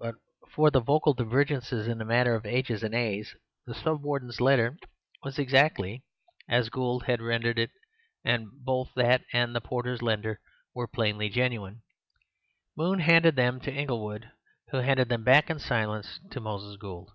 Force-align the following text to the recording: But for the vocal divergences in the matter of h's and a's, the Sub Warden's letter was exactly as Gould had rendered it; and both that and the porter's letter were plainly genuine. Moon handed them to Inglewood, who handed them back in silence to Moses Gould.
But 0.00 0.14
for 0.48 0.70
the 0.70 0.78
vocal 0.78 1.12
divergences 1.12 1.88
in 1.88 1.98
the 1.98 2.04
matter 2.04 2.36
of 2.36 2.46
h's 2.46 2.84
and 2.84 2.94
a's, 2.94 3.34
the 3.66 3.74
Sub 3.74 4.00
Warden's 4.00 4.40
letter 4.40 4.76
was 5.24 5.40
exactly 5.40 6.04
as 6.48 6.68
Gould 6.68 7.06
had 7.06 7.20
rendered 7.20 7.58
it; 7.58 7.70
and 8.24 8.46
both 8.52 8.94
that 8.94 9.24
and 9.32 9.56
the 9.56 9.60
porter's 9.60 10.00
letter 10.00 10.38
were 10.72 10.86
plainly 10.86 11.28
genuine. 11.28 11.82
Moon 12.76 13.00
handed 13.00 13.34
them 13.34 13.58
to 13.60 13.74
Inglewood, 13.74 14.30
who 14.68 14.76
handed 14.76 15.08
them 15.08 15.24
back 15.24 15.50
in 15.50 15.58
silence 15.58 16.20
to 16.30 16.38
Moses 16.38 16.76
Gould. 16.76 17.10